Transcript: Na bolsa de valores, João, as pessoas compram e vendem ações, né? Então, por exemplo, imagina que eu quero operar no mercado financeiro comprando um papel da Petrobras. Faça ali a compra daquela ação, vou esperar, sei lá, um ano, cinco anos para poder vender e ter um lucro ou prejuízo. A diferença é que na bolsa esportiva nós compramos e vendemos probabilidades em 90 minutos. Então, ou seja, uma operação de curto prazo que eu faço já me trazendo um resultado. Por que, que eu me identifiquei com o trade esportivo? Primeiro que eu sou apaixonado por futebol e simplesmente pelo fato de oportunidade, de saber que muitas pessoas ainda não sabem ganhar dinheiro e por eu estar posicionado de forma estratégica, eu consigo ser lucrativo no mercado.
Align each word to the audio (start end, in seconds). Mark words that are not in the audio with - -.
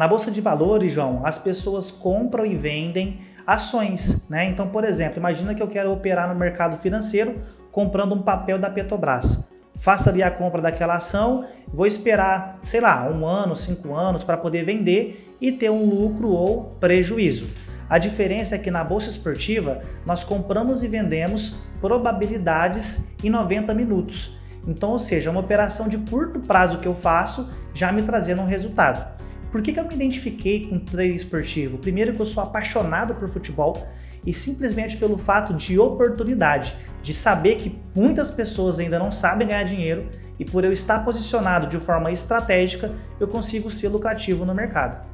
Na 0.00 0.08
bolsa 0.08 0.30
de 0.30 0.40
valores, 0.40 0.94
João, 0.94 1.20
as 1.26 1.38
pessoas 1.38 1.90
compram 1.90 2.46
e 2.46 2.54
vendem 2.54 3.18
ações, 3.46 4.30
né? 4.30 4.48
Então, 4.48 4.66
por 4.66 4.82
exemplo, 4.82 5.18
imagina 5.18 5.54
que 5.54 5.62
eu 5.62 5.68
quero 5.68 5.92
operar 5.92 6.26
no 6.26 6.34
mercado 6.34 6.78
financeiro 6.78 7.38
comprando 7.70 8.14
um 8.14 8.22
papel 8.22 8.58
da 8.58 8.70
Petrobras. 8.70 9.52
Faça 9.76 10.08
ali 10.08 10.22
a 10.22 10.30
compra 10.30 10.62
daquela 10.62 10.94
ação, 10.94 11.44
vou 11.68 11.86
esperar, 11.86 12.58
sei 12.62 12.80
lá, 12.80 13.10
um 13.10 13.26
ano, 13.26 13.54
cinco 13.54 13.94
anos 13.94 14.24
para 14.24 14.38
poder 14.38 14.64
vender 14.64 15.36
e 15.38 15.52
ter 15.52 15.68
um 15.68 15.84
lucro 15.84 16.30
ou 16.30 16.74
prejuízo. 16.80 17.50
A 17.86 17.98
diferença 17.98 18.54
é 18.54 18.58
que 18.58 18.70
na 18.70 18.82
bolsa 18.82 19.10
esportiva 19.10 19.82
nós 20.06 20.24
compramos 20.24 20.82
e 20.82 20.88
vendemos 20.88 21.58
probabilidades 21.78 23.06
em 23.22 23.28
90 23.28 23.74
minutos. 23.74 24.38
Então, 24.66 24.92
ou 24.92 24.98
seja, 24.98 25.30
uma 25.30 25.40
operação 25.40 25.88
de 25.88 25.98
curto 25.98 26.40
prazo 26.40 26.78
que 26.78 26.88
eu 26.88 26.94
faço 26.94 27.52
já 27.74 27.92
me 27.92 28.00
trazendo 28.00 28.40
um 28.40 28.46
resultado. 28.46 29.20
Por 29.50 29.62
que, 29.62 29.72
que 29.72 29.80
eu 29.80 29.84
me 29.84 29.94
identifiquei 29.94 30.66
com 30.66 30.76
o 30.76 30.80
trade 30.80 31.14
esportivo? 31.14 31.78
Primeiro 31.78 32.14
que 32.14 32.22
eu 32.22 32.26
sou 32.26 32.42
apaixonado 32.42 33.14
por 33.14 33.28
futebol 33.28 33.88
e 34.24 34.32
simplesmente 34.32 34.96
pelo 34.96 35.18
fato 35.18 35.54
de 35.54 35.78
oportunidade, 35.78 36.76
de 37.02 37.12
saber 37.12 37.56
que 37.56 37.78
muitas 37.94 38.30
pessoas 38.30 38.78
ainda 38.78 38.98
não 38.98 39.10
sabem 39.10 39.48
ganhar 39.48 39.64
dinheiro 39.64 40.08
e 40.38 40.44
por 40.44 40.64
eu 40.64 40.72
estar 40.72 41.04
posicionado 41.04 41.66
de 41.66 41.78
forma 41.78 42.10
estratégica, 42.12 42.94
eu 43.18 43.26
consigo 43.26 43.70
ser 43.70 43.88
lucrativo 43.88 44.44
no 44.44 44.54
mercado. 44.54 45.08